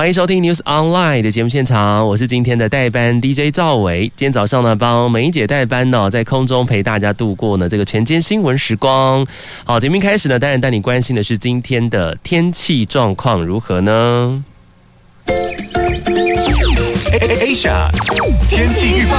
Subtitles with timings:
[0.00, 4.10] 欢迎收听 News Online 的节目现场，我是今天的代班 DJ 赵伟。
[4.16, 9.26] 今天早上呢，帮梅姐代班呢，在空中陪大家度过呢这个晨间新闻时光。
[9.62, 14.42] 好，节目开始呢，当然带你关心的是今天的天气状况如何呢
[17.10, 17.90] ？Asia
[18.48, 19.16] 天气预报。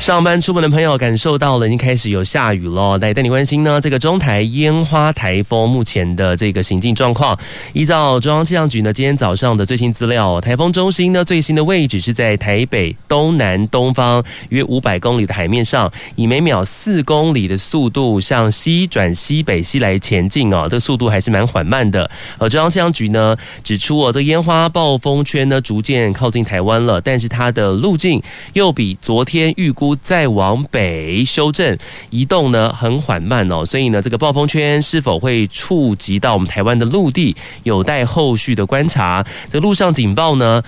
[0.00, 2.98] 上班出门的朋友感受到了，已经开始有下雨了。
[2.98, 7.38] 来带你关心呢，这个中台烟花台风目前的这个行进状况。
[7.72, 22.10] 依照中央气象局呢，今天早上的最新资料，台风中心呢最新的位置是在台北东南东方约五百公里的海面上，以每秒四公里的速度向西转西北西来前进哦，这个速度还是蛮缓慢的。
[22.38, 28.22] 而中央气象局呢指出哦，这个烟花暴风圈呢逐渐靠近台湾了，但但是它的路径
[28.54, 29.94] 又比昨天预估。
[29.96, 31.76] 再往北修正
[32.08, 39.22] 移动呢，很缓慢哦，所以呢，这个暴风圈是否会触及到我们台湾的陆地，有待后续的观察。
[39.50, 40.62] 这路上警报呢，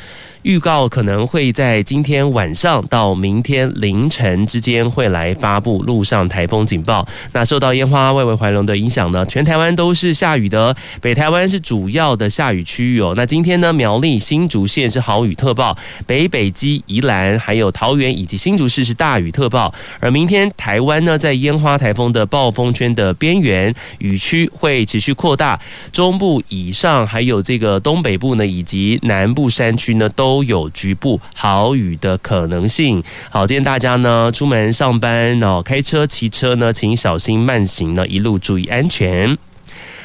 [0.44, 7.06] 预告可能会在今天晚上到明天凌晨之间会来发布陆上台风警报。
[7.32, 13.14] 那受到烟花外围环流的影响呢，全台湾都是下雨的，北台湾是主要的下雨区域哦。
[13.16, 15.74] 那今天呢，苗栗新竹县是豪雨特报，
[16.06, 19.74] 北北基宜兰还有桃园以及新竹市是大雨特报。
[19.98, 25.58] 而明天台湾呢，在烟花台风的暴风圈的边缘，雨区会持续扩大，
[25.90, 30.33] 中部以上还有这个东北部呢，以及南部山区呢都。
[30.34, 33.00] 都有局部豪雨的可能性。
[33.30, 39.38] 好，今天大家呢出门上班然后，开车、骑车呢，请小心慢行呢，一路注意安全。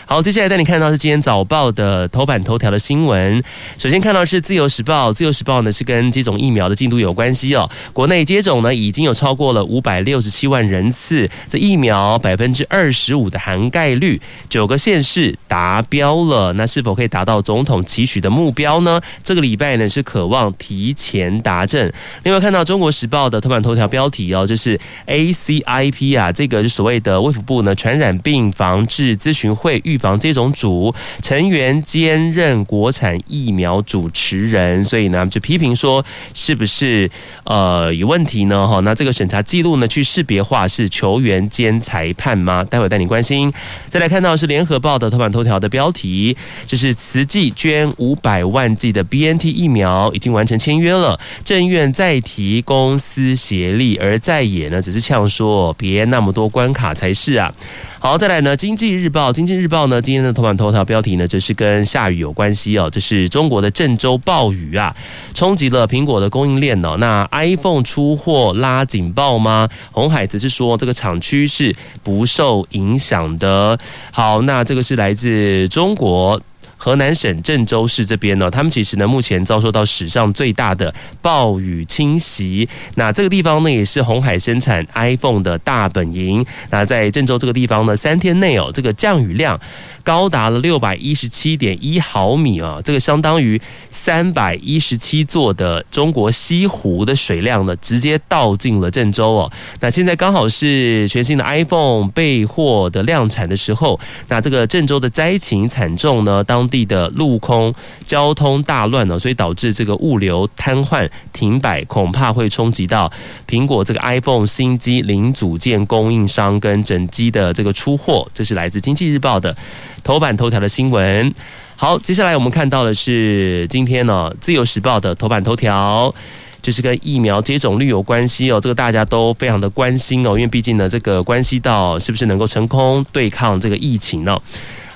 [0.09, 3.43] 好，接下来带你看到是今天早报的头版头条的新闻。
[3.77, 7.69] 首先看到是自由时报，自由时报呢是跟接种疫苗的进度有关系哦。
[7.93, 14.19] 国内接种呢已经有超过了五百六十七万人次，这疫苗百分之二十五的涵盖率，
[14.49, 16.51] 九个县市达标了。
[16.53, 18.99] 那是否可以达到总统期许的目标呢？
[19.23, 21.93] 这个礼拜呢是渴望提前达阵。
[22.23, 24.75] 另外看到中国时报的头版头条标题哦，就是
[25.05, 37.09] ACIP 啊，这个是所谓的卫福部呢传染病防治咨询会预防接种组成员兼任国产疫苗主持人，所以呢就批评说是不是
[37.43, 38.67] 呃有问题呢？
[38.67, 42.63] 哈，那这个审查记录呢去识别化是球员兼裁判吗？
[42.63, 43.51] 待会带你关心。
[43.89, 57.53] 再来看到是联合报的头版头条的标题，就是慈济捐五百万剂的 BNT 疫苗已经完成签约了，政院再提公私协力，而在野呢只是呛说别那么多关卡才是啊。
[58.01, 62.89] 好，再来呢，经济日报，经济日报那，今天的头版头条标题呢，这是跟下雨有关系哦。
[62.89, 64.95] 这是中国的郑州暴雨啊，
[65.33, 66.95] 冲击了苹果的供应链哦。
[66.97, 69.67] 那 iPhone 出货拉警报吗？
[69.91, 73.77] 红海则是说这个厂区是不受影响的。
[74.11, 76.39] 好，那这个是来自中国。
[76.79, 80.91] 河南省郑州市这边呢，他们其实呢目前遭受到史上最大的
[81.21, 82.67] 暴雨侵袭。
[82.95, 86.43] 那这个地方呢也是红海生产 iPhone 的大本营。
[86.71, 89.59] 那在郑州这个地方呢，三天内哦，这个降雨量
[90.03, 99.51] 高达了六百一十七点一毫米啊，这个相当于三百一十七座的中国西湖的水量呢，直接倒进了郑州哦。
[99.81, 107.73] 那现在刚好是全新的 iPhone 备货的量产的时候，那这个郑州的灾情惨重呢，当地的陆空
[108.05, 113.11] 交通大乱了，所以导致这个物流瘫痪停摆，恐怕会冲击到
[113.47, 118.27] 苹果这个 iPhone 新机零组件供应商跟整机的这个出货。
[118.33, 119.55] 这是来自经济日报的
[120.03, 121.33] 头版头条的新闻。
[121.75, 126.13] 好，接下来我们看到的是今天呢自由时报的头版头条，
[126.61, 134.37] 就是跟疫苗接种率有关系哦，这个大家都非常的关心哦，因为毕竟呢这个关系到是不是能够成功对抗这个疫情呢？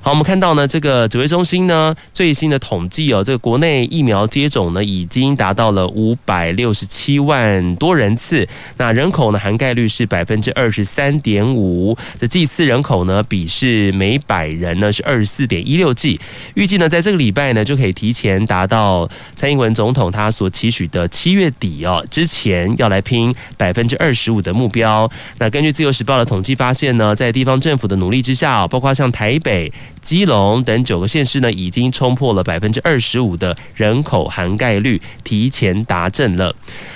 [0.06, 8.46] 好，我们看到呢，这个指挥中心呢最新的统计哦，这个国内疫苗接种呢已经达到了五百六十七万多人次，
[8.76, 16.20] 那人口呢涵盖率是百分之二十三点五，这剂次人口呢比是每百人呢是二十四点一六剂，
[16.56, 25.10] 预计呢在这个礼拜呢就可以提前达到蔡英文总统他所期许的七月底哦之前要来拼百分之二十五的目标。
[25.38, 29.72] 那根据自由时报的统计发现呢，在地方政府的努力之下，包括像台北。
[30.04, 36.56] 基隆等九个县市呢，已经冲破了百分之二十五的人口涵盖率，提前达阵了。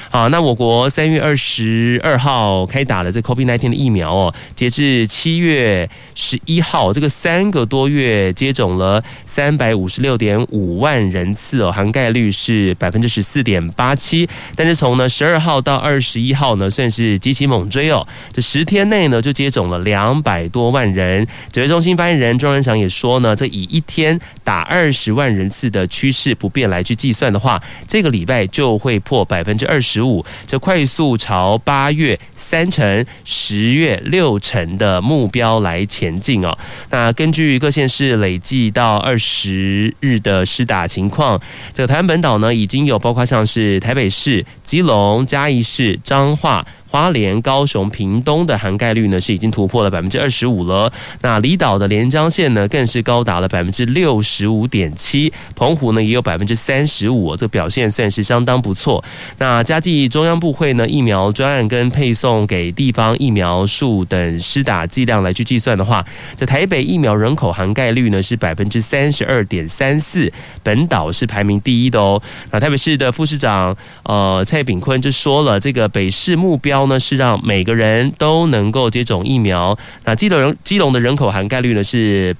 [0.09, 14.27] 好，那我国三月二十二号开打了这 COVID-19 的疫苗哦，截至七月十一号，这个三个多月接种了三百五十六点五万人次哦，涵盖率是百分之十四点八七。
[14.55, 21.27] 但是从呢十二号到二十一号呢，算是极其猛追哦，这十天内呢就接种了两百多万人。
[21.51, 36.55] 指挥中心发言人庄人祥也说呢，这以一天打二十万人次的趋势不变来去计算的话，这个礼拜就会破百分之二十十五，这快速朝八月三成、十月六成的目标来前进哦。
[36.91, 41.41] 那根据各县市累计到二十日的施打情况，
[41.73, 46.63] 这个台湾本岛呢已经有包括像是台北市、基隆、嘉义市、彰化。
[46.89, 50.91] 花莲、高雄、屏东的涵盖率呢是已经突破了百分之二十五了。
[51.21, 59.03] 那离岛的连江县呢更是高达了百分之六十五点七，澎湖呢也有百分之三十五，这表现算是相当不错。
[59.37, 66.05] 那加计中央部会呢疫苗专案跟配送给地方疫苗数等施打剂量来去计算的话，
[66.37, 70.31] 在台北疫苗人口涵盖率呢是百分之三十二点三四，
[70.63, 72.21] 本岛是排名第一的哦。
[72.51, 76.76] 那台北市的副市长呃蔡炳坤就说了，这个北市目标。
[76.77, 79.75] 高呢是让每个人都能够接种疫苗。
[80.05, 82.35] 那基隆基隆的人口涵盖率呢是。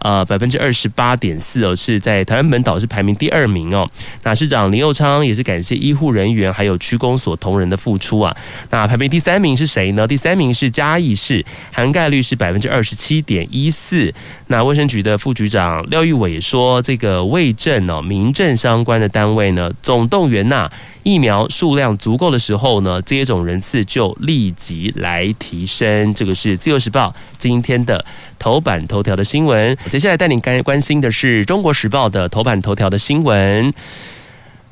[0.00, 3.90] 呃，百分之二十八点四哦，是在台湾本岛是排名第二名哦。
[4.22, 8.32] 那市长林佑昌也是感谢医护人员还有区公所同仁的付出啊。
[8.70, 10.06] 那排名第三名是谁呢？
[10.06, 14.14] 第三名是嘉义市，涵盖率是百分之二十七点一四。
[14.46, 20.70] 那卫生局的副局长廖玉伟说，这个卫政哦，民政相关的单位呢，总动员呐，
[21.08, 26.12] 疫苗数量足够的时候呢，接种人次就立即来提升。
[26.12, 28.04] 这个是自由时报今天的
[28.38, 29.74] 头版头条的新闻。
[29.88, 33.72] 接下来带你关关心的是《中国时报》的头版头条的新闻。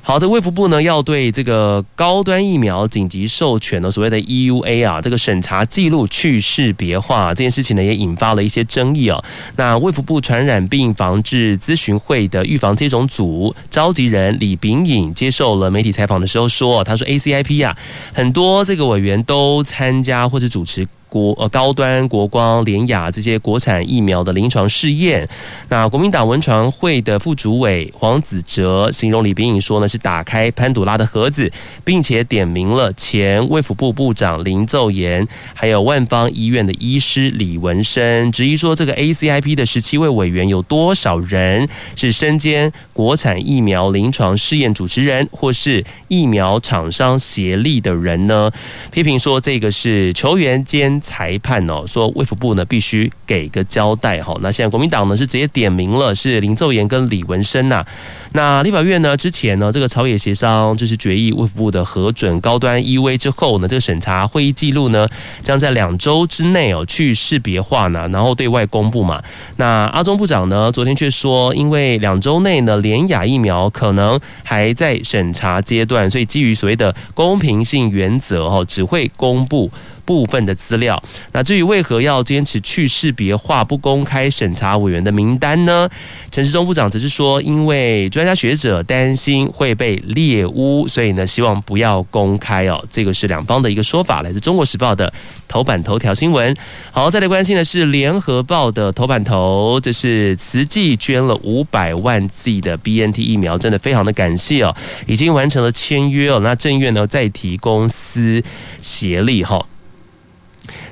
[0.09, 9.21] 好，这卫福部呢要对这个高端疫苗紧急授权的所谓的 EUA 啊，这个审查记录去识别化这件事情呢，也引发了一些争议哦。
[9.57, 17.77] 那卫福部传染病防治咨询会的预防接种组召集人李秉颖接受了媒体采访的时候说，他说 ACIP 啊，
[18.15, 20.87] 很多这个委员都参加或者主持。
[21.09, 25.27] 国呃高端国光联雅这些国产疫苗的临床试验，
[25.69, 31.51] 那国民党文传会的副主委黄子哲形容李炳颖说呢，是打开潘朵拉的盒子，
[31.85, 48.51] 并且点名了前卫福部部长林奏延，还有万方医院的医师李文生，质疑说这个 ACIP 的十七位委员有多少人是身兼国产疫苗临床试验主持人或是疫苗厂商协力的人呢？
[48.91, 50.97] 批评说这个是球员兼。
[51.07, 54.37] 裁判哦，说卫福部呢必须给个交代哈。
[54.41, 57.85] 那现在国民党呢是直接点名了，是林奏延跟李文生呐。
[58.33, 65.09] 那立法院呢之前呢这个朝野协商就是决议卫福部的核准高端 EUA 之后呢，这个审查会议记录呢
[65.45, 69.23] 将在两周之内哦去识别化呢，然后对外公布嘛。
[69.57, 79.71] 那阿中部长呢昨天却说，因为两周内呢联雅疫苗可能还在审查阶段，所以基于所谓的公平性原则哈，只会公布。
[80.07, 85.87] 部分的资料，那至于为何要坚持去识别化、不公开审查委员的名单呢？
[86.31, 92.83] 陈时中部长则是说，因为专家学者担心会被猎污，所以呢，希望不要公开哦。
[92.91, 95.13] 这个是两方的一个说法，来自《中国时报》的
[95.49, 96.57] 头版头条新闻。
[96.93, 104.75] 好，再来关心的是《联合报》的头版头，这是慈济捐了五百万剂的 BNT 疫苗，真的非常的感谢哦，
[105.07, 106.39] 已经完成了签约哦。
[106.41, 108.43] 那正院呢，再提公司
[108.81, 109.67] 协力哈。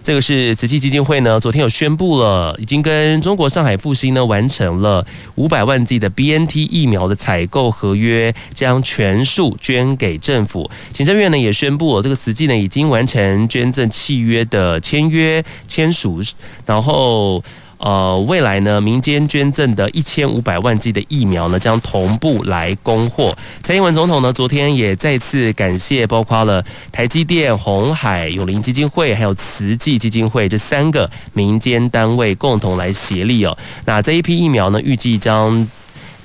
[0.05, 5.03] 这个是慈济基金会呢，昨天有宣布了，已经跟中国上海复星呢完成了
[5.37, 10.71] 五百万剂的 BNT 疫苗的采购合约，将全数捐给政府。
[10.93, 16.21] 行政院呢也宣布了，这个慈济呢已经完成捐赠契约的签约签署，
[16.67, 17.43] 然后。
[17.85, 23.37] 呃，未来呢，民间捐赠的一千五百万剂的疫苗呢，将同步来供货。
[23.63, 33.55] 蔡英文总统呢，昨天也再次感谢，包括了台积电、红海、永龄基金会，还有慈济基金会这三个民间单位共同来协力哦。
[33.85, 35.69] 那这一批疫苗呢，预计将。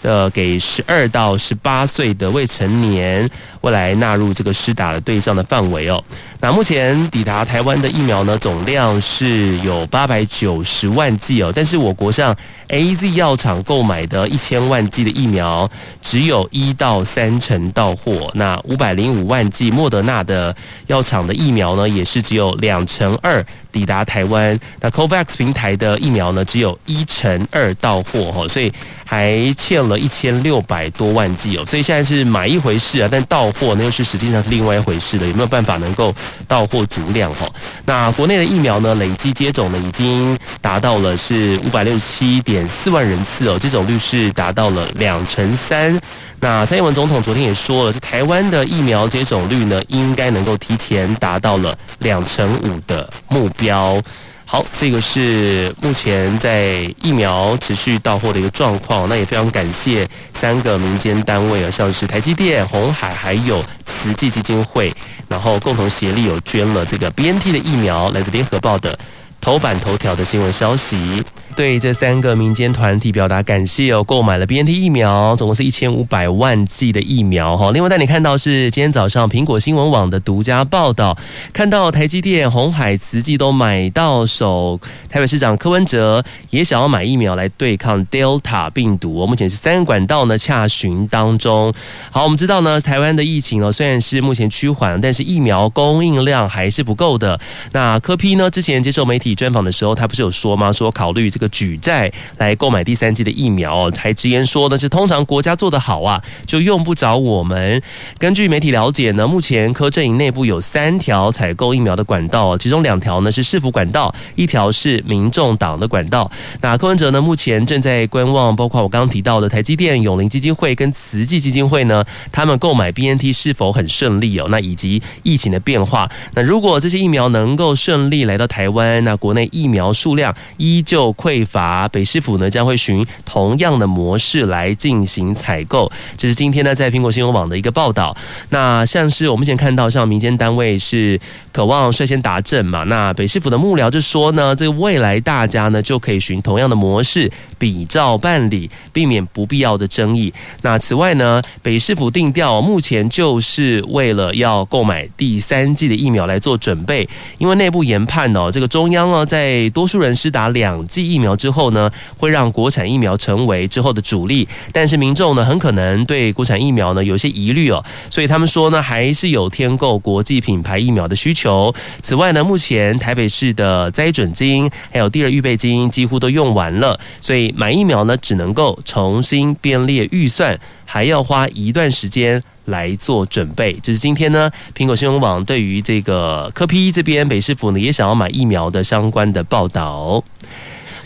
[0.02, 6.02] 的给十二到十八岁的未成年，未来纳入这个施打的对象的范围哦。
[6.42, 12.34] 那目前抵达台湾的疫苗呢，总量是有八百九十万剂哦，但是我国上
[12.70, 15.70] AZ 药厂购买的一千万剂的疫苗，
[16.02, 18.32] 只有一到三成到货。
[18.34, 20.56] 那五百零五万剂莫德纳的
[20.88, 24.58] 药厂的疫苗呢，也是只有两成二抵达台湾。
[24.80, 28.72] 那 COVAX 平台的疫苗呢，只有一成二到货哈，所以
[29.04, 31.66] 还欠了一千六百多万剂哦。
[31.66, 35.28] 所以现在是买一回事啊，但到货呢又是实际上是另外一回事了。
[35.28, 36.16] 有没有办法能够
[36.48, 37.48] 到货足量哈？
[37.86, 46.00] 那国内的疫苗呢，累计接种呢已经达到了是五百六十七点四万人次哦，接种率是达到了两成三。
[46.40, 54.02] 那蔡英文总统昨天也说了，这台湾的疫苗接种率呢，应该能够提前达到了两成五的目标。
[54.52, 59.08] 好，这个是目前在疫苗持续到货的一个状况。
[59.08, 64.92] 那也非常感谢三个民间单位啊，像是台积电、红海还有慈济基金会，
[65.28, 68.98] 然后共同协力有捐了这个 BNT 的疫苗，来自联合报的
[69.40, 71.24] 头版头条的新闻消息。
[71.60, 77.74] 对这三个民间团体表达感谢哦，购买了 BNT 疫苗，总共是一千五百万剂的疫苗哈。
[77.74, 81.18] 另外带你看到是今天早上苹果新闻网的独家报道，
[81.52, 89.28] 看到台积电、鸿海、慈济都买到手，台北市长柯文哲也想要买疫苗来对抗 Delta 病毒。
[89.28, 91.74] 目前是三个管道呢洽询当中。
[92.10, 97.38] 好，我们知道呢，台湾的疫情呢虽然是目前趋缓，但是疫苗供应量还是不够的。
[97.74, 100.72] 那柯 P 呢之前接受媒体专访的时候，他不是有说吗？
[100.72, 101.49] 说考虑这个。
[101.50, 107.82] 举债来购买第三剂的疫苗，还直言说呢是通常国家做得好啊，就用不着我们。
[108.18, 116.30] 根据媒体了解呢，目前柯阵营内部有三条采购疫苗的管道，其中两条呢是市府管道，一条是民众党的管道。
[116.62, 124.48] 那柯文哲呢，目前正在观望，包括我刚刚提到的台积电、永龄基金会跟慈济基金会呢，他们购买 BNT 是否很顺利哦？
[124.50, 126.10] 那以及疫情的变化。
[126.34, 138.16] 那如果这些疫苗能够顺利来到台湾，那国内疫苗数量依旧匮法北市府呢将会循同样的模式来进行采购，这是今天呢在苹果新闻网的一个报道。
[138.50, 141.20] 那像是我们目前看到，像民间单位是
[141.52, 150.34] 渴望率先达阵嘛，那北市府的幕僚就说呢，这个未来大家呢就可以循同样的模式比照办理，避免不必要的争议。
[150.64, 157.08] 那此外呢，北市府定调目前就是为了要购买第三季的疫苗来做准备，
[157.38, 161.36] 因为内部研判哦，这个中央呢在多数人施打两剂疫苗。
[161.36, 171.74] 之后呢，会让国产疫苗成为之后的主力，但是民众呢，很可能对国产疫苗呢有些疑虑哦，所以他们说呢，还是有添购国际品牌疫苗的需求。
[172.02, 183.74] 此外呢，目前台北市的灾准金还有第二预备金几乎都用完了，所以买疫苗呢，只能够重新编列预算，还要花一段时间来做准备。
[183.82, 190.24] 这、是今天呢，苹果新闻网对于这个科 P 这边北市府呢也想要买疫苗的相关的报道。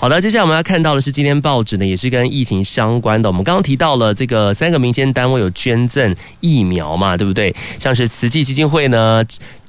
[0.04, 3.30] 好的，接下来我们要看到的是今天报纸呢，也是跟疫情相关的。
[3.30, 7.56] 我们刚刚提到了这个三个民间单位有捐赠疫苗嘛，对不对？
[7.80, 9.24] 像是慈济基金会呢。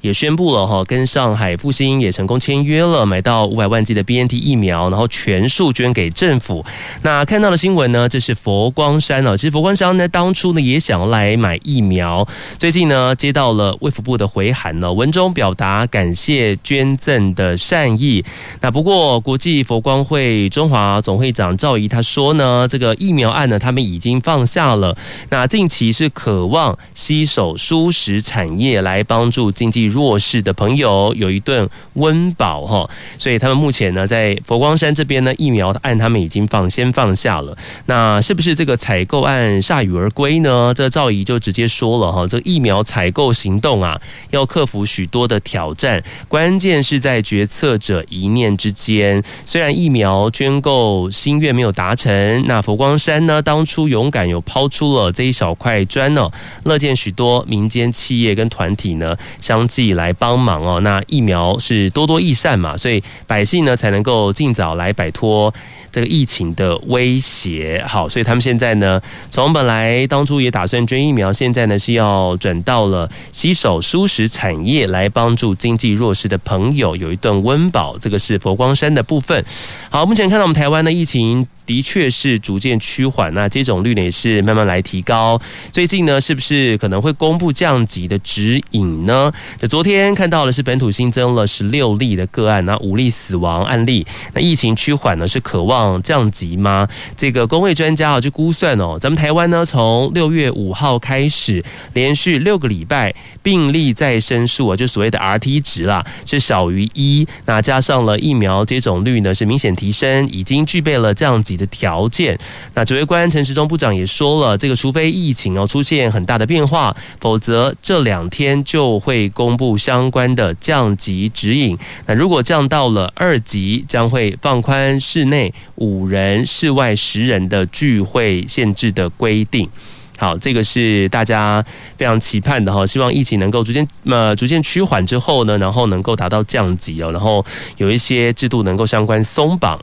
[0.05, 6.63] 也宣布了哈，跟上海复星也成功签约了，买到五百万剂的 BNT 疫苗，然后全数捐给政府。
[7.01, 18.23] 那看到的新闻呢，这是佛光山啊，其实佛光山呢当初呢也想来买疫苗，最近呢接到了卫福部的回函呢，文中表达感谢捐赠的善意。
[18.61, 24.95] 那不过国际佛光会中华总会长赵怡他说呢，这个疫苗案呢他们已经放下了，
[25.31, 37.57] 那近期是渴望携手蔬食产业来帮助经济弱势的朋友有一顿温饱哈，所以他们目前呢在佛光山这边呢疫苗案他们已经放先放下了。
[37.87, 40.75] 那是不是这个采购案铩羽而归呢？
[40.75, 49.23] 这赵怡就直接说了哈，这疫苗采购行动啊要克服许多的挑战，关键是在决策者一念之间。
[49.45, 56.29] 虽然疫苗捐购心愿没有达成，那佛光山呢当初勇敢有抛出了这一小块砖呢，
[56.65, 59.84] 乐见许多民间企业跟团体呢相继。
[59.93, 65.53] 来帮忙哦，那疫苗是多多益善嘛，所以百姓呢才能够尽早来摆脱
[65.93, 67.85] 这个疫情的威胁。
[67.87, 69.01] 好，所以他们现在呢，
[69.31, 77.97] 从本来当初也打算捐疫苗，现在呢是要转到了携手蔬食产业来帮助经济弱势的朋友有一顿温饱。
[77.99, 79.45] 这个是佛光山的部分。
[79.91, 81.47] 好，目前看到我们台湾的疫情。
[81.67, 85.41] 的确是逐渐趋缓，那接种率呢也是慢慢来提高。
[85.73, 89.33] 最近呢，是不是可能会公布降级的指引呢？
[89.61, 94.07] 那昨天看到的是本土新增了十六例的个案，那五例死亡案例。
[94.33, 96.89] 那疫情趋缓呢，是渴望降级吗？
[97.17, 107.27] 这个公卫专家啊就估算哦，咱们台湾呢从六月五号开始，连续六个礼拜病例再生数啊，就所谓的 RT 值啦，是小于一。
[107.47, 112.39] 那加上了疫苗接种率呢是明显提升，已经具备了降级的条件，
[112.75, 121.77] 那指挥官陈时中部长也说了，这个除非疫情哦出现很大的变化，否则这两天就会公布相关的降级指引。
[122.07, 129.69] 那如果降到了二级，将会放宽室内五人、室外十人的聚会限制的规定。
[130.17, 131.65] 好，这个是大家
[131.97, 137.45] 非常期盼的哈，希望疫情能够逐渐呃逐渐趋缓之后呢，然后能够达到降级哦，然后
[137.79, 139.79] 有一些制度能够相关松绑。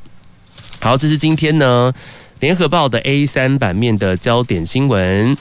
[0.84, 1.94] 好，这是今天呢，
[2.40, 5.38] 《联合报》的 A 三版面的焦点新闻。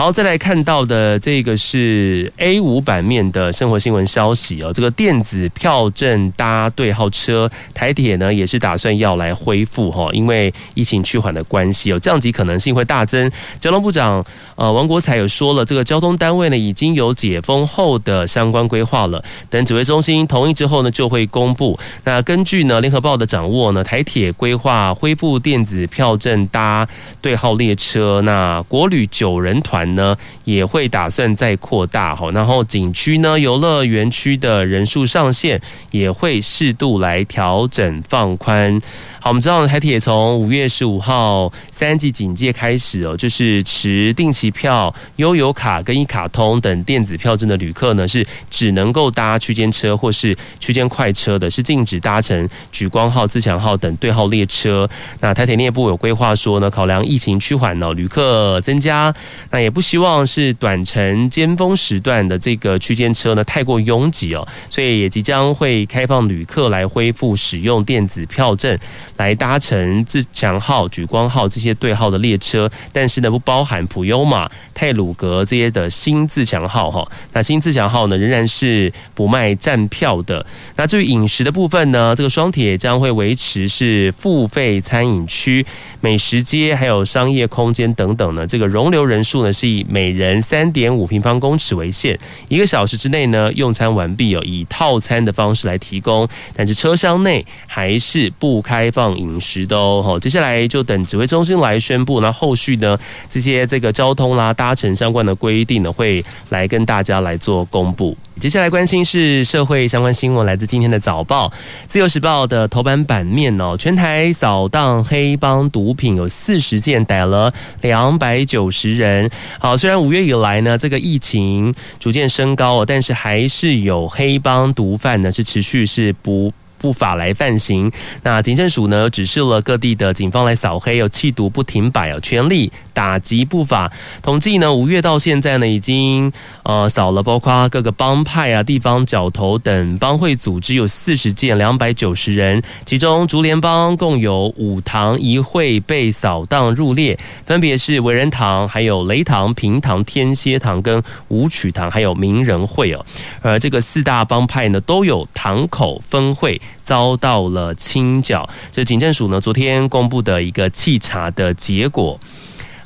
[0.00, 4.72] 好，再来看到的这个是 A 五版面的生活新闻消息哦。
[4.72, 13.28] 这个电子票证搭对号车，台铁呢也是打算要来恢复哈，因为疫情趋缓的关系哦，降级可能性会大增。
[13.58, 14.24] 交通部长
[14.54, 21.76] 呃王国材有说了，这个交通单位呢已经有解封后的相关规划了，等指挥中心同意之后呢就会公布。
[22.04, 26.86] 那根据呢联合报的掌握呢，台铁规划恢复电子票证搭
[27.20, 29.87] 对号列车，那国旅九人团。
[29.94, 38.80] 呢也会打算再扩大哈，然后景区呢游乐园区的人数上限也会适度来调整放宽。
[39.20, 54.88] 好，我们知道呢，台铁从五月十五号三级警戒开始哦，就是持定期票、悠游卡跟一卡通等电子票证的旅客呢，是只能够搭区间车或是区间快车的，是禁止搭乘莒光号、自强号等对号列车。
[55.20, 59.12] 那台铁内部有规划说呢，考量疫情趋缓呢，旅客增加，
[59.50, 68.76] 那也不希望是短程尖峰时段的这个区间车呢太过拥挤哦，所以也即将会开放旅客来恢复使用电子票证。
[69.18, 77.08] 来搭乘自强号、莒光号这些对号的列车，但是呢，不包含普悠玛、太鲁阁这些的新自强号哈。
[77.32, 80.44] 那新自强号呢，仍然是不卖站票的。
[80.74, 85.64] 那至于饮食的部分呢，这个双铁将会维持是付费餐饮区、
[86.00, 88.44] 美食街还有商业空间等等呢。
[88.44, 99.18] 这个容留人数呢是以每人三点五平方公尺为限，一个小时之内呢用餐完毕哦，以套餐的方式来提供，但是车厢内还是不开放。
[99.18, 102.96] 饮食的哦，接下来就等指挥中心来宣布，那后续呢，
[103.28, 108.16] 这些这个交通啦、搭乘相关的规定呢，会来跟大家来做公布。
[108.38, 111.48] 接下来关心是社会相关新闻，来自今天的早报
[111.88, 119.28] 《自由时报》的头版版面哦，全台扫荡黑帮毒品有四十件，逮了两百九十人。
[119.58, 126.52] 好，虽然五月以来呢，这个疫情逐渐升高，但是还是有黑帮毒贩呢，是持续是不。
[126.78, 127.90] 不法来犯行，
[128.22, 133.92] 那警政署呢指示了各地的警方来扫黑，有气毒不停摆有，全力打击不法。
[134.22, 153.04] 统计呢，五月到现在呢，已经呃扫了包括各个帮派啊、地方角头等帮会组织有四十件，两百九十人，其中竹联帮共有五堂一会被扫荡入列，分别是维仁堂、还有雷堂、平堂、天蝎堂跟武曲堂，还有名人会哦。
[153.42, 156.60] 而这个四大帮派呢，都有堂口分会。
[156.84, 162.18] 遭到了清剿，这警政署呢昨天公布的一个稽查的结果。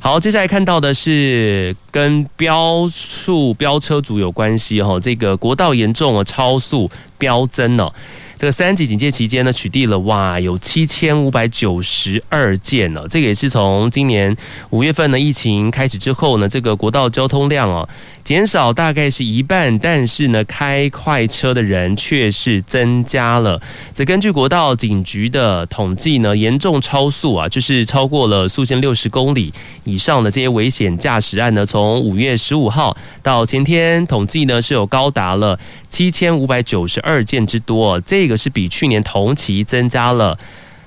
[0.00, 7.92] 好，接下来看到的是跟飙速飙车族有关系哈，这个国道严重啊超速飙增哦。
[8.36, 13.06] 这个三级警戒期间呢，取缔了哇，有七千五百九十二件呢。
[13.08, 14.36] 这个也是从今年
[14.70, 17.88] 五月份的疫情开始之后呢，这个国道交通量哦
[18.24, 23.60] 减少大概是一半，但是呢，开快车的人却是增加了。
[23.92, 35.58] 这根据国道警局的统计呢，严重超速啊，就是超过了速限六十公里以上的这些危险驾驶案呢，从五月十五号到前天统计呢，是有高达了
[35.88, 38.00] 七千五百九十二件之多。
[38.02, 40.38] 这个是比去年同期增加了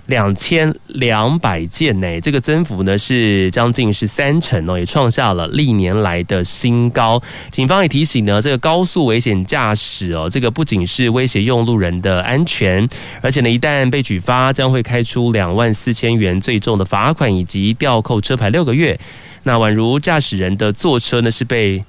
[0.07, 7.21] 两千两百件呢，这个增幅呢是将近是三成哦，也创下了历年来的新高。
[7.51, 12.87] 警方也提醒呢，这个高速危险驾驶哦，这个不仅是威胁用路人的安全，
[13.21, 18.99] 而且呢，一旦被举发，将会开出两万四千元最重的罚款，以及吊扣车牌六个月。
[19.43, 21.83] 那宛如驾驶人的坐车呢是被。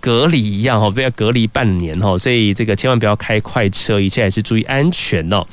[0.00, 5.44] 隔离一样哈，被要隔离半年哈，所以这个千万不要开快车，一切还是注意安全哦。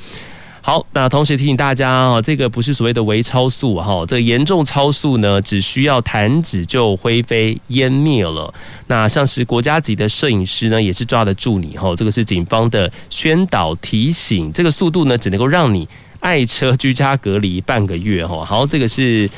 [0.66, 8.52] 好，那同时提醒大家啊，这个不是所谓的微超速哈，这个严重超速呢，只需要弹指就灰飞烟灭了。
[8.88, 11.94] 那像是国家级的摄影师呢，也是抓得住你哈。
[11.94, 18.44] 这个是警方的宣导提醒，这个速度呢，只能够让你爱车居家隔离半个月哈。
[18.44, 19.30] 好，这个是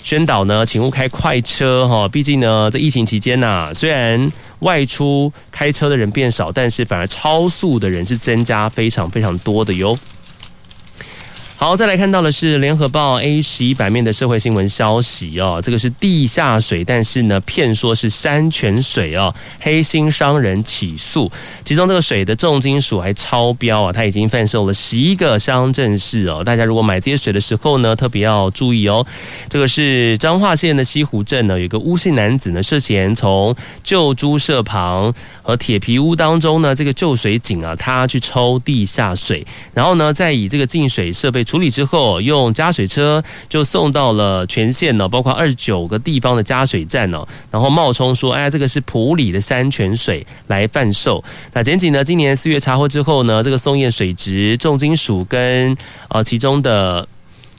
[0.00, 2.06] 宣导呢，请勿开快车哈。
[2.06, 9.98] 毕竟呢，在疫情期间呐，虽然外出开车的人变少，但是反而超速的人是增加非常非常多的哟。
[11.56, 21.30] 好，再来看到的是联合报 A 十一版面的社会新闻消息哦，这个是地下水，但是呢，骗说是山泉水哦，黑心商人起诉，
[21.64, 29.06] 其中这个水的重金属还超标啊，它已经贩售了十一个乡镇市哦，大家如果买这些水的时候呢，特别要注意哦。
[29.48, 41.43] 这个是彰化县的西湖镇呢，有个吴姓男子呢，涉嫌从旧猪舍旁和铁皮屋当中呢，这个旧水井啊，他去抽地下水，然后呢，再以这个净水设备。
[41.44, 55.76] 处理之后，用加水车就送到了全县呢，包括二十九个地方的加水站呢，然后冒充说：“哎，这个是普里的山泉水来贩售。”那检警呢，今年四月查获之后呢，这个送验水质、重金属跟
[56.08, 57.06] 呃其中的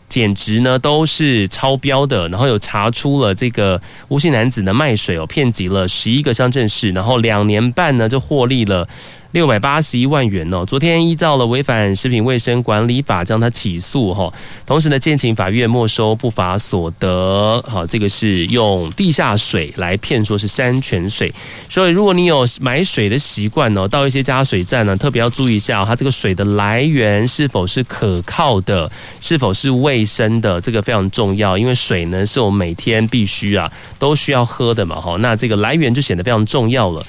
[0.08, 8.88] 检值呢都是超标的，然后有查出了这个无姓男子呢卖水哦，骗集了十一个乡镇市，然后两年半呢就获利了。
[9.36, 14.32] 六百八十一万元哦，昨天依照了违反食品卫生管理法将他起诉哈，
[14.65, 17.62] 同时呢，建请法院没收不法所得。
[17.67, 21.34] 好，这个是用地下水来骗说是山泉水，
[21.67, 33.69] 所以如果你有买水的习惯哦，到一些加水站呢，特别要注意一下，它这个水的来源是否是可靠的，是否是卫生的，这个非常重要，因为水呢是我们每天必须啊
[34.00, 37.06] 都需要喝的嘛哈，那这个来源就显得非常重要了。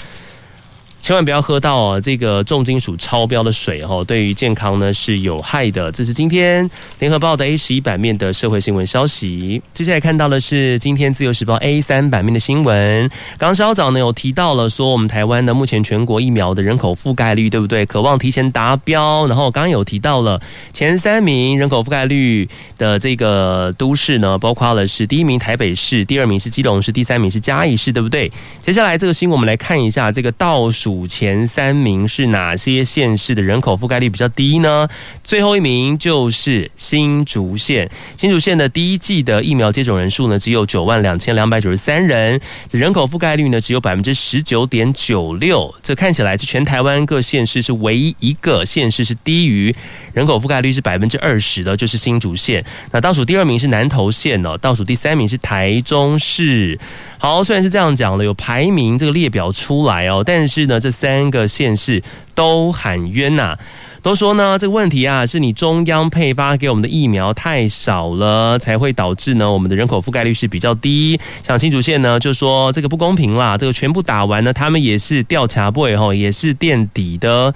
[1.06, 5.92] 千万不要喝到哦这个重金属超标的水哦，对于健康呢是有害的。
[5.92, 9.62] 这是今天联合报的 A 十一版面的社会新闻消息。
[9.72, 13.08] 接下来看到的是今天自由时报 A 三版面的新闻。
[13.38, 17.86] 刚稍早呢有提到了说，我们台湾呢目前全国疫苗的人口覆盖率对不对？
[17.86, 19.28] 渴望提前达标。
[19.28, 20.40] 然后刚刚有提到了
[20.72, 28.28] 前三名人口覆盖率的这个都市呢，包括了是第一名台北市，第二名是基隆市，第三名是嘉义市，对不对？
[28.60, 30.95] 接下来这个新闻我们来看一下这个倒数。
[30.96, 34.88] 五前三名是哪些县市的人口覆盖率比较低呢？
[35.22, 37.90] 最后一名就是新竹县。
[38.16, 45.74] 新竹县的第一季的疫苗接种人数呢，只有九万两千两百九十三人，人口覆盖率呢只有百分之十九点九六。
[45.82, 49.74] 这看起来是全台湾各县市是唯一一个县市是低于
[50.14, 52.64] 人口覆盖率是百分之二十的，就是新竹县。
[52.90, 56.78] 那倒数第二名是南投县哦，倒数第三名是台中市。
[57.18, 62.00] 好，虽然是这样讲的，有排名这个列表出来哦，但是呢，这三个县市
[62.32, 63.58] 都喊冤呐、
[64.02, 71.18] 都说呢这个问题啊是你中央配发给我们的疫苗太少了，才会导致呢我们的人口覆盖率是比较低。
[71.42, 77.52] 像新竹县呢就说这个不公平啦，这个全部打完呢，他们也是调查部吼，也是垫底的。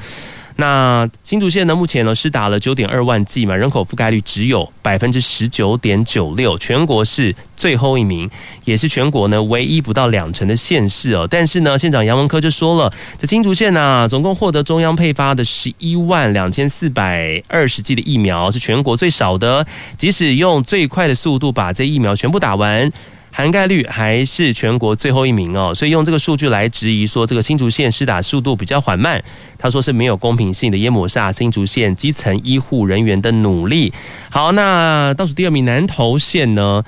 [0.61, 8.31] 那新竹县呢，目前呢是打了九点二万剂嘛，人口覆盖率只有百分之十九点九六，全国是最后一名，
[8.65, 11.27] 也是全国呢唯一不到两成的县市哦。
[11.29, 19.67] 但是呢，县长杨文科就说了，这新竹县呢，总共获得中央配发的十一万两千四百二十剂的疫苗，是全国最少的。
[19.97, 22.93] 即使用最快的速度把这疫苗全部打完。
[23.33, 29.23] 涵盖率还是全国最后一名哦，所以用这个数据来质疑说这个新竹县施打速度比较缓慢，
[29.57, 33.93] 他说是没有公平性的，也抹煞新竹县基层医护人员的努力。
[34.31, 36.83] 好，那倒数第二名南投县呢，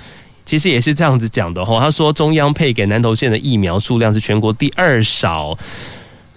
[0.44, 5.56] 其实也是这样子讲的哦，他说中央配给南投县的疫苗数量是全国第二少。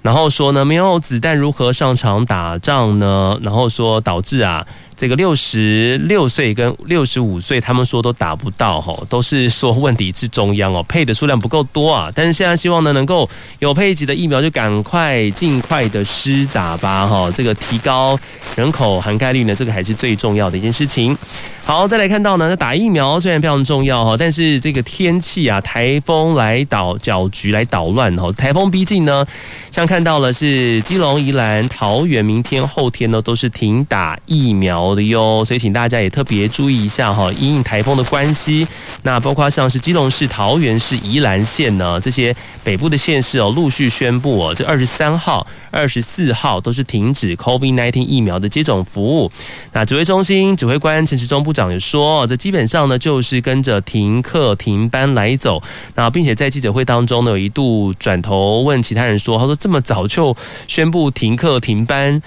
[0.01, 3.35] 然后说呢，没有子弹如何上场打仗呢？
[3.41, 4.63] 然后说导致啊，
[4.97, 12.11] 这个六十六岁跟六十五岁，他们说都打不到哈，都是说问题是中央哦， 配的数量不够多啊。
[12.15, 13.29] 但是现在希望呢，能够
[13.59, 18.17] 有配给的疫苗就赶快尽快的施打吧哈，这个提高
[18.55, 21.17] 人口涵盖率呢，这个还是最重要的一件事情。
[21.63, 29.25] 好，再来看到呢，那打疫苗虽然非常重要哈，但是这个天气啊，台风来捣搅局来捣乱哈，台风逼近呢，
[29.71, 38.67] 像看到了是基隆、宜兰、桃园，明天、后天呢都是停打疫苗的哟，所以请大家也特别注意一下哈，因应台风的关系，
[39.03, 49.31] 那包括像是基隆市、桃园市、宜兰县呢这些北部的县市哦，陆续宣布哦，这二十三号、二十四号都是停止 COVID-19 疫苗的接种服务。
[49.71, 55.63] 那指挥中心指挥官陈时中部长也说，这基本上呢就是跟着停课停班来走。
[55.95, 60.35] 那并且在记者会当中呢，有一度转头问其他人说：“他说这么早就
[60.67, 62.21] 宣布停课停班，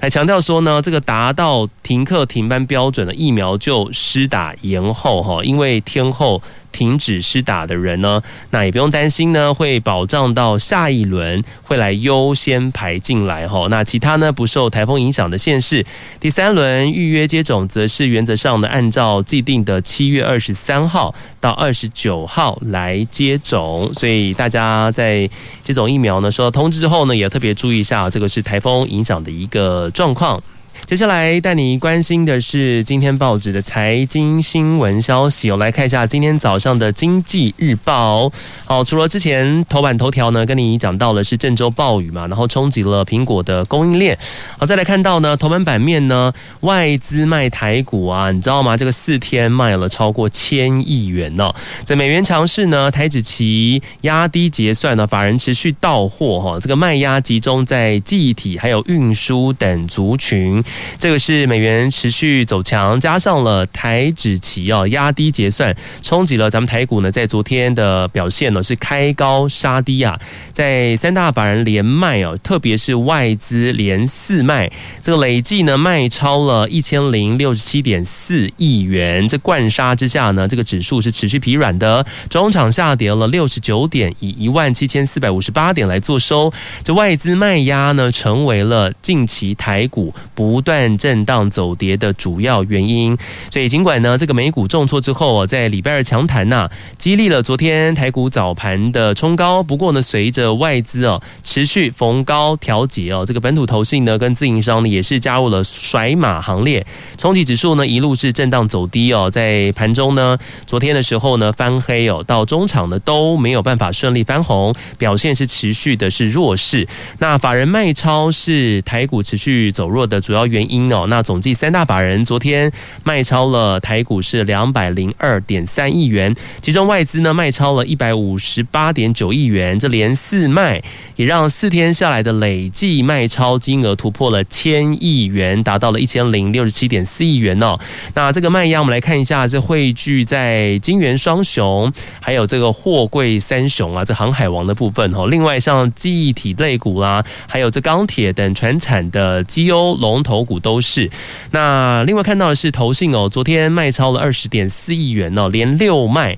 [0.00, 6.42] 还强调说呢，这个达到停课停班标准的疫苗就施打延后哈，因为天后。
[6.72, 13.66] 停止施打的人呢，那也不用担心呢，会保障到下一轮会来优先排进来哈。
[13.70, 15.84] 那其他呢不受台风影响的县市，
[16.18, 23.92] 第三轮预约接种则是原则上呢按照既定的七月二十三号到二十九号来接种。
[23.94, 25.28] 所以大家在
[25.62, 30.42] 接种疫苗呢，收到通知之后呢，也特别注意一下，这个是台风影响的一个状况。
[30.86, 38.26] 接下来带你关心的是今天报纸的财经新闻消息，我来看一下今天早上的《经济日报》。
[38.64, 44.18] 好，除了之前头版头条呢，跟你讲到的是郑州暴雨嘛，然后冲击了苹果的供应链。
[44.58, 48.76] 好，再来看到呢，头版版面呢，外资卖台股啊，你知道吗？
[48.76, 51.52] 这个四天卖了超过千亿元呢。
[51.84, 60.62] 在美元强势呢，台指期压低结算呢，法人持续到货哈，这个卖压集中在记忆体还有运输等族群。
[60.98, 70.18] 这个是美元持续走强，加上了台指期啊压低结算，冲击了咱们台股呢，在昨天的表现呢是开高杀低啊，
[70.52, 74.70] 在三大法人连卖哦，特别是外资连四卖，
[75.02, 86.52] 这个累计呢卖超了一千零六十七点四亿元，这灌杀之下呢，这个指数是持续疲软的，中场下跌了六十九点，以一万七千四百五十八点来做收，
[86.84, 90.70] 这外资卖压呢成为了近期台股不断。
[90.70, 93.18] 断震荡走跌的主要原因，
[93.50, 99.60] 所以尽管呢，这个美股重挫之后，在礼拜二强弹呐，激励了昨天台股早盘的冲高。
[99.64, 106.86] 不过呢，随着外资哦持续逢高调节哦，这个本土投信呢跟自营商呢也是加入了甩马行列，
[107.18, 116.86] 冲击指数呢一路是震荡走低哦，在盘中呢，昨天的时候呢翻黑哦，到中场呢都没有办法顺利翻红，表现是持续的是弱势。
[117.18, 120.80] 那法人卖超是台股持续走弱的主要原因。
[120.92, 122.72] 哦，那总计三大法人昨天
[123.04, 130.82] 卖超了台股是两百零二点三亿元，其中外资呢卖超了一百五十八点九亿元，这连四卖
[131.14, 137.78] 也让四天下来的累计卖超金额突破了千亿元，达到了一千零六十七点四亿元哦。
[138.14, 145.28] 那这个卖压我们来看一下，是汇聚在金圆双雄，还有这个货柜三雄啊，这航海王的部分哦。
[145.28, 150.39] 另外像记忆体类股啦，还有这钢铁等传产的绩优龙头。
[150.44, 151.10] 股都是，
[151.50, 156.36] 那另外看到的是投信哦，昨天卖超了二十点四亿元哦，连六卖，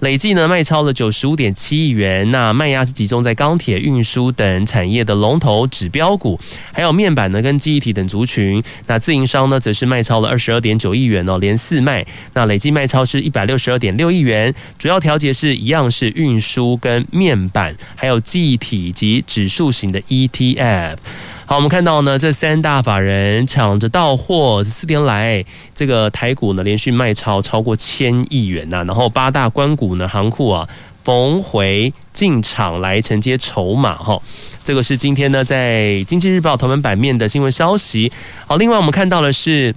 [0.00, 2.28] 累计呢卖超了九十五点七亿元。
[2.32, 6.38] 那卖压是集中在钢铁、运输等产业的龙头指标股，
[6.72, 8.60] 还有面板呢跟记忆体等族群。
[8.86, 14.52] 那自营商呢则是卖超了二十二点九亿元哦，连四卖，那累计卖超是一百六十二点六亿元。
[14.78, 20.96] 主要调节是一样是运输跟面板，还有记忆体以及指数型的 ETF。
[21.44, 30.66] 好，我们看到呢，这三大法人抢着到货，四天来这个台股呢连续卖超超过千亿元呐，然后八大关股呢行库啊
[31.04, 34.20] 逢回进场来承接筹码哈，
[34.64, 38.10] 这个是今天呢在经济日报头版版面的新闻消息。
[38.46, 39.74] 好，另外我们看到的是。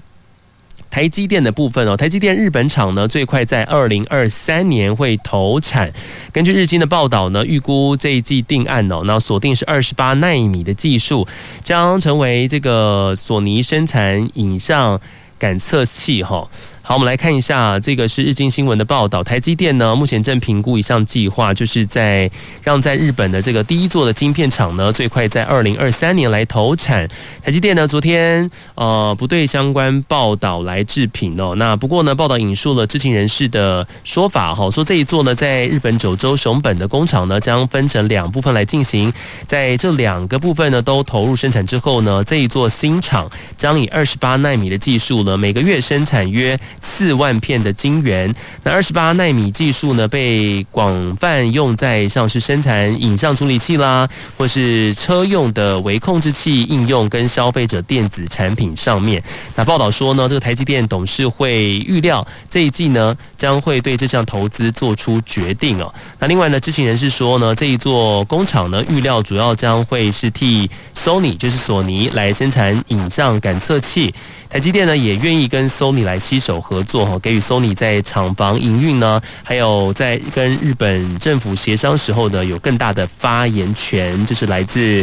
[0.89, 5.91] 台积电的部分哦，台积电日本厂呢，最快在二零二三年会投产。
[6.32, 11.28] 根据日经的报道呢，预估这一季定案哦，那锁定是二十八纳米的技术，
[11.63, 15.00] 将成为这个索尼生产影像
[15.38, 16.50] 感测器哈。
[16.88, 19.24] 好，我们来看一下，这个是日经新闻的报道。
[19.24, 22.30] 台积电呢，目前正评估一项计划，就是在
[22.62, 27.10] 让在日本的这个第一座的晶片厂呢，最快在二零二三年来投产。
[27.43, 31.56] 台积电呢，昨天呃不对相关报道来置评哦。
[31.58, 39.12] 那不过呢，报道引述了知情人士的说法哈，说这一座呢，在日本九州熊本的工厂呢，将分成两部分来进行。
[39.48, 46.56] 在这两个部分呢，都投入生产之后呢，这一座新厂将以二十八纳米的技术呢，每个月生产约。
[46.86, 59.21] 四万片的晶圆，那二十八纳米技术呢，被广泛用在像是生产影像处理器啦，或是车用的微控制器应用跟消费者电子产品上面。
[59.56, 65.93] 那报道说呢，这个台积电董事会预料这一季呢，将会对这项投资做出决定哦。
[66.19, 74.13] 那另外呢，知情人士说呢，这一座工厂呢，预料主要将会是替 Sony，就是索尼来生产影像感测器。
[74.48, 84.26] 台积电呢也愿意跟 Sony 来携手合合作哈，给予 Sony 在厂房营运呢，还有在跟日本政府协商时候呢，有更大的发言权。
[84.26, 85.02] 这是来自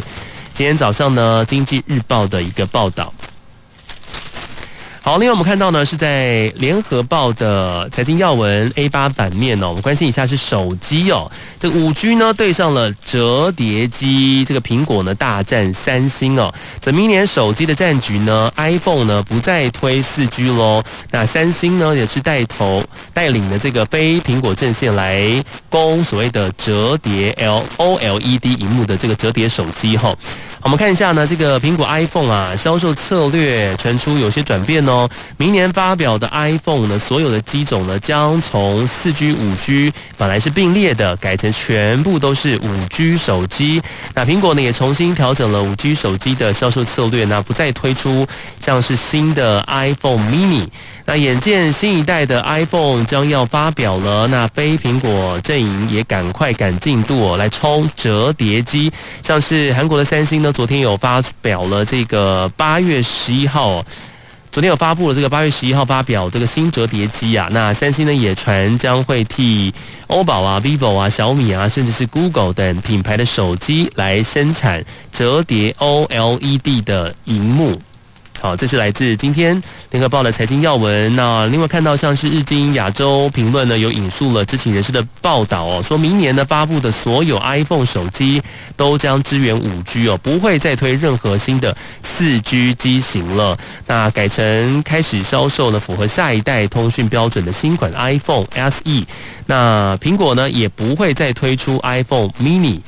[0.52, 3.10] 今天早上呢《经济日报》的一个报道。
[5.04, 30.14] 好，另外我们看到呢，是在联合报的财经要闻 A 八版面哦，我们关心一下是手机哦，这个五 G 呢对上了折叠机，这个苹果呢大战三星哦，这明年手机的战局呢，iPhone 呢不再推四 G 喽，那三星呢也是带头带领的这个非苹果阵线来攻所谓的折叠 L OLED 萤幕的这个折叠手机哈。
[30.62, 35.08] 我们看一下呢，这个苹果 iPhone 啊，销售策略传出有些转变哦。
[35.36, 43.82] 明年发表的 iPhone 呢，所有的机种呢，将从四 G、五 G 本来是并列的，改成全部都是五 G 手机。
[44.14, 48.24] 那苹果呢，也重新调整了五 G 手机的销售策略，那不再推出
[48.60, 50.68] 像是新的 iPhone Mini。
[51.04, 58.90] 那眼见新一代的 iPhone 将要发表了，那非苹果阵营也赶快赶进度哦，来冲折叠机。
[59.22, 63.84] 像是韩国的三星呢，昨天有发表了这个八月十一号，
[64.52, 67.48] 昨天有发布了这个八月十一号发表这个新折叠机啊。
[67.50, 69.74] 那三星呢也传将会替
[70.06, 77.80] 欧宝啊、vivo 啊、小米啊，甚至是 Google 等品牌的手机来生产折叠 OLED 的荧幕。
[78.42, 81.14] 好，这是来自今天联合报的财经要闻。
[81.14, 88.42] 那另外看到像是日经亚洲评论呢，有引述了知情人士的报道哦，说明年呢发布的所有 iPhone 手机
[88.76, 93.56] 都将支援五 G 哦，不会再推任何新的四 G 机型了。
[93.86, 99.06] 那改成开始销售呢，符合下一代通讯标准的新款 iPhone SE。
[99.46, 102.80] 那苹果呢也不会再推出 iPhone Mini。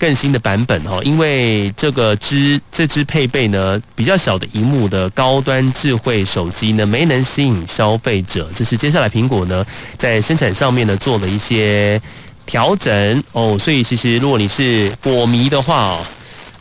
[0.00, 9.62] 更新的版本哈，因为这个支这支配备呢比较小的荧幕的高端智慧手机呢没能吸引消费者，这是接下来苹果呢
[9.98, 12.00] 在生产上面呢做了一些
[12.46, 16.00] 调整哦，所以其实如果你是果迷的话哦，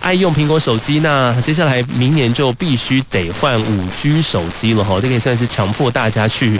[0.02, 6.60] 爱用苹果手机，那接下来明年就必须得换五 G 手机了哈，这可以算是强迫大家去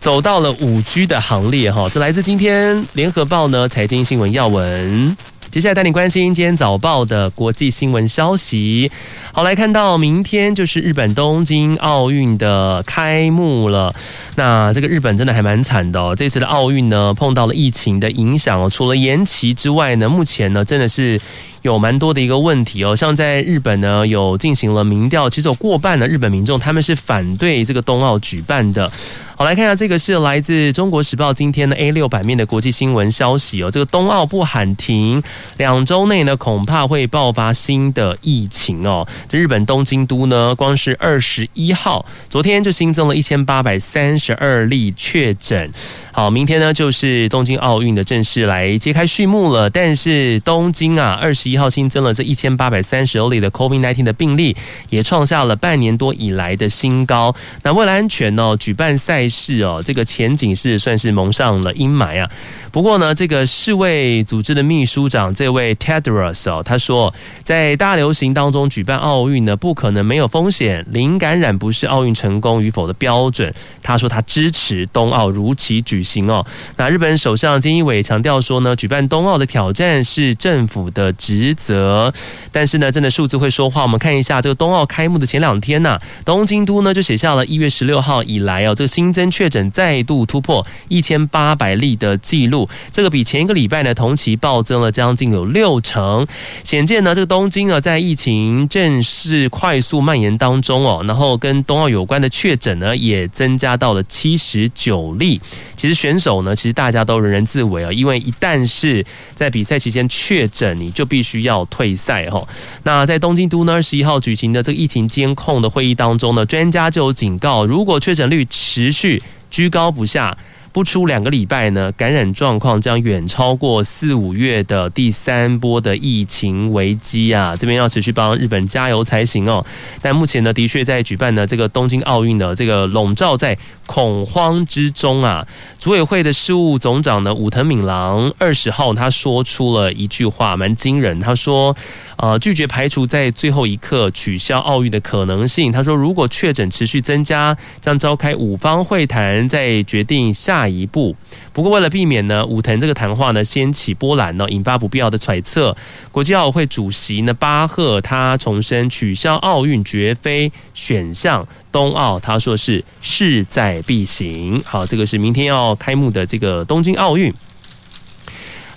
[0.00, 1.88] 走到了五 G 的行列哈。
[1.88, 5.16] 这来自今天联合报呢财经新闻要闻。
[5.56, 8.92] 接下来带你关心今天早报的国际新闻消息。
[9.32, 13.94] 好，来看到明天就是日本东京奥运的开幕了。
[14.34, 21.18] 那这个日本真的还蛮惨的哦，这次的奥运呢碰到了疫情的影响哦，除了延期之外呢，目前呢真的是。
[21.66, 28.90] 有蛮多的一个问题哦，像在日本呢，有进行了民调，其实有过半的日本民众他们是反对这个冬奥举办的。
[29.38, 35.22] 好，来看一下这个是来自中国时报今天的 A 六版面的国际新闻消息哦，这个冬奥不喊停，
[35.58, 39.06] 两周内呢恐怕会爆发新的疫情哦。
[39.28, 45.70] 这日本东京都呢，光是二十一号，昨天就新增了一千八百三十二例确诊。
[46.12, 49.68] 好，明天呢就是东京奥运的正式来揭开序幕了。
[49.68, 54.56] 但是东京啊，二十一号新增了这一千八百三十例的 COVID-19 的病例，
[54.90, 57.34] 也创下了半年多以来的新高。
[57.62, 62.30] 那为了安全呢、举办赛事哦，这个前景是算是蒙上了阴霾啊。
[62.76, 73.50] 不过呢，这个世卫组织的秘书长这位 Tedros 哦，他说在大流行当中举办奥运呢，不可能没有风险，零感染不是奥运成功与否的标准。
[73.82, 76.44] 他说他支持冬奥如期举行哦。
[76.76, 82.12] 那日本首相菅义伟强调说呢，举办冬奥的挑战是政府的职责。
[82.52, 83.84] 但是呢，真的数字会说话。
[83.84, 92.65] 我们看一下这个冬奥开幕的前两天呐，东京都呢就写下了一月十六号以来哦，这个新增确诊再度突破一千八百例的记录。
[92.90, 96.26] 这个比前一个礼拜呢同期暴增了将近有六成。
[96.64, 105.40] 显见呢，这个东京啊在疫情正式快速蔓延当中哦，然后跟冬奥有关的确诊呢也增加到了七十九例。
[105.76, 112.46] 其实选手呢，其实大家都人人自危啊，因为一旦是在比赛期间确诊，你就必须要退赛哈。
[112.82, 120.36] 那在东京都呢，二十一号举行的这个疫情监控的会议当中呢，专家就有警告，如果确诊率持续居高不下。
[120.76, 127.56] 不出两个礼拜呢，感染状况将远超过四五月的第三波的疫情危机啊！
[127.58, 129.64] 这边要持续帮日本加油才行哦。
[130.02, 135.48] 但目前呢，的确在举办的这个东京奥运的这个笼罩在恐慌之中啊。
[135.78, 141.18] 组委会的事务总长呢，武藤敏郎二十号他说出了一句话，蛮惊人。
[141.20, 141.74] 他说。
[142.16, 145.70] 呃，拒绝排除在最后一刻取消奥运的可能性。
[145.70, 151.14] 他说，如果确诊持续增加，将召开五方会谈，再决定下一步。
[151.52, 155.76] 不过，为了避免呢，武藤这个谈话呢掀起波澜呢，引发不必要的揣测，
[156.10, 161.46] 国际奥委会主席呢巴赫他重申，取消奥运绝非选项。
[161.70, 164.62] 冬奥他说是势在必行。
[164.64, 167.32] 好，这个是明天要开幕的这个东京奥运。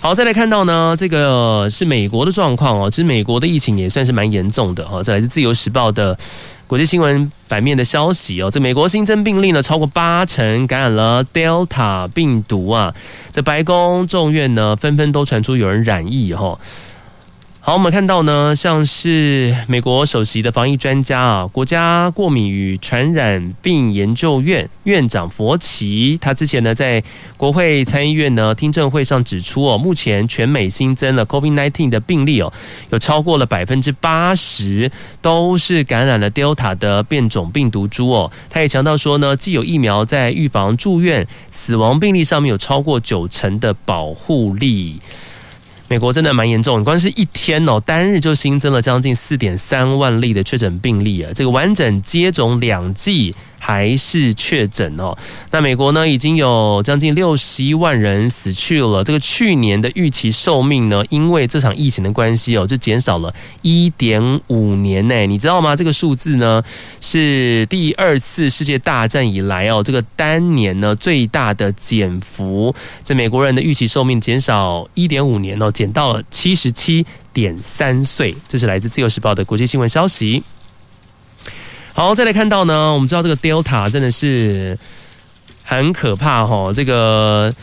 [0.02, 2.90] 好，再来看到呢，这个是美国的状况哦。
[2.90, 5.02] 其实美国的疫情也算是蛮严重的哦。
[5.04, 6.18] 这来自《自由时报》的
[6.66, 12.94] 国际新闻版面的消息哦，这美国新增病例呢超过八成感染了 Delta 病毒啊，
[13.30, 16.58] 这白宫众院呢纷纷都传出有人染疫哈。
[17.70, 27.00] 好，我们看到呢，像是美国首席的防疫专家啊，国家过敏与传染病研究院院长佛奇，他之前呢在
[27.36, 32.52] 国会参议院呢听证会上指出哦，目前全美新增了 COVID-19 的病例哦，
[32.90, 34.90] 有超过了百分之八十
[35.22, 38.32] 都是感染了 Delta 的变种病毒株哦。
[38.50, 45.00] 他也强调说呢，既有疫苗在预防住院、死亡病例上面有超过九成的保护力。
[45.90, 53.34] 美国真的蛮严重，光是一天哦，单日就新增了将近四点三万例的确诊病例啊，这个完整接种两剂。
[53.60, 55.16] 还是确诊哦。
[55.52, 59.04] 那美国呢，已经有将近六十一万人死去了。
[59.04, 65.26] 这个去年的预期寿命呢，因为这场疫情的关系哦，就减少了一点五年呢。
[65.26, 65.76] 你知道吗？
[65.76, 66.62] 这个数字呢，
[67.00, 72.74] 是第二次世界大战以来哦，这个单年呢最大的减幅。
[73.02, 77.04] 在美国人的预期寿命减少一点五年哦，减到了七十七
[77.34, 78.34] 点三岁。
[78.48, 80.42] 这是来自自由时报的国际新闻消息。
[81.92, 84.78] 好，再来看到呢，我们知道这个 Delta 真的是
[85.62, 87.54] 很可怕哈，这个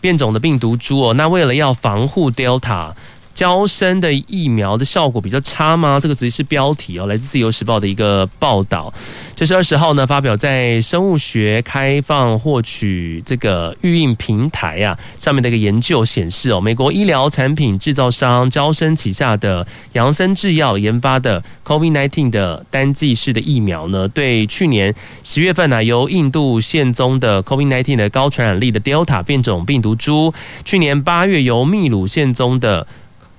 [0.00, 2.92] 变种的病毒株哦，那为了要防护 Delta。
[3.34, 5.98] 娇生的疫苗的效果比较差吗？
[6.00, 8.92] 这个只是标题哦，来自自由时报的一个报道。
[9.34, 30.32] 这是二十号呢发表在生物学开放获取这个预印平台啊上面的一个研究显示哦，美国医疗产品制造商娇生旗下的杨森制药研发的 COVID-19 的单剂式的疫苗呢，对去年十月份呢由印度现宗的 COVID-19 的高传染力的 Delta 变种病毒株，
[30.64, 32.86] 去年八月由秘鲁现宗的。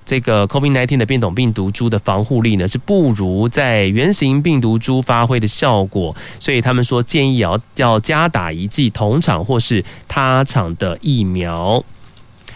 [0.06, 11.84] 这个 COVID-19 的变种病毒株的防护力呢，是不如在原型病毒株发挥的效果，所以他们说建议要要加打一剂同厂或是他厂的疫苗。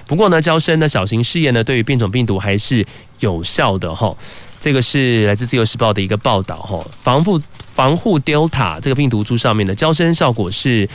[0.06, 2.86] 不过呢，娇生的小型试验呢，对于变种病毒还是
[3.20, 4.16] 有效的哈。
[4.60, 7.40] 这个是来自自由时报的一个报道哈，防护
[7.70, 10.90] 防护 Delta 这个病毒株上面的娇生效果是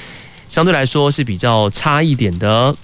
[0.49, 2.75] 相对来说是比较差一点的。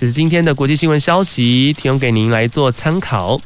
[0.00, 3.36] 这是今天的国际新闻消息，提供给您来做参考。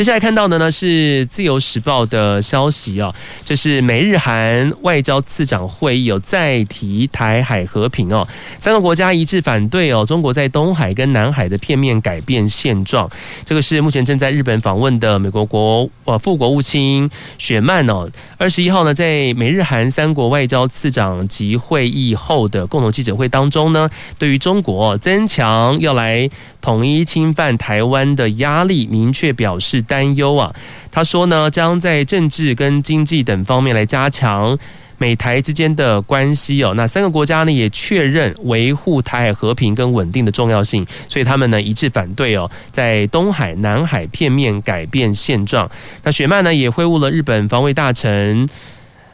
[0.00, 8.26] 接下来看到的呢是自由时报的消息哦，这是美日韩外交次长会议有再提台海和平哦，
[8.58, 13.10] 三个国家一致反对哦，中国在东海跟南海的片面改变现状。
[13.44, 26.30] 这个是目前正在日本访问的美国国呃副国务卿雪曼哦，二十一号呢在美日韩三国外交次长级会议后的共同记者会当中呢，对于中国增强要来
[26.60, 30.54] 统一侵犯台湾的压力，明确表示担忧啊。
[30.90, 34.58] 他说呢，将在政治跟经济等方面来加强
[34.98, 36.74] 美台之间的关系哦。
[36.76, 45.70] 那三个国家呢也确认维护台海和平跟稳定的重要性，所以他们呢一致反对哦，在东海、南海片面改变现状。
[46.02, 48.48] 那雪曼呢也会晤了日本防卫大臣。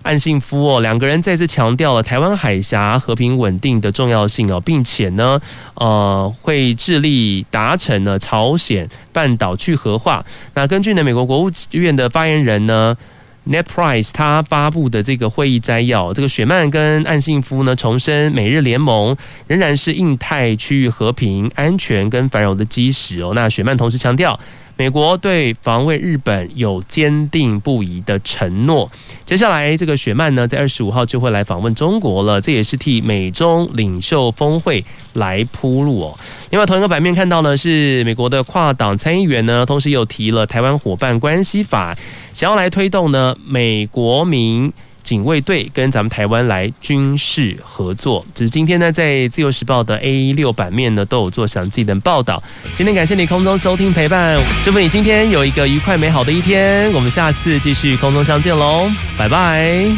[0.07, 5.41] 岸信夫哦，两个人再次强调了台湾海峡和平稳定的重要性哦，并且呢，
[5.75, 10.25] 呃，会致力达成呢朝鲜半岛去核化。
[10.55, 12.97] 那根据呢美国国务院的发言人呢
[13.51, 19.17] ，Net Price 他发布的这个会议摘要，这个雪曼跟岸信夫呢重申美日联盟
[19.49, 23.33] 仍然是印太区域和平、安全跟繁荣的基石哦。
[23.35, 24.39] 那雪曼同时强调。
[24.77, 28.91] 美国对防卫日本有坚定不移的承诺。
[29.25, 36.19] 接下来，这个雪曼呢，在二十五号就会来访问中国了，这也是替美中领袖峰会来铺路哦。
[36.51, 41.97] 另外，同一个版面看到呢，是美国的跨党参议员呢，同时又提了台湾伙伴关系法，
[42.35, 44.73] 想要来推动呢美国民。
[45.07, 52.43] 警卫队跟咱们台湾来军事合作，只是今天呢，在自由时报的 A 六版面呢，都有做详细的报道。
[52.75, 56.93] 今天感谢你空中收听陪伴，祝福你今天有一个愉快美好的一天。
[56.93, 59.97] 我们下次继续空中相见喽，拜拜。